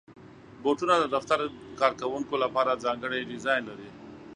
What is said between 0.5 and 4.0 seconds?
بوټونه د دفتر کارکوونکو لپاره ځانګړي ډیزاین لري.